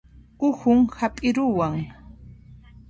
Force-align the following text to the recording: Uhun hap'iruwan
Uhun 0.47 0.79
hap'iruwan 0.97 1.77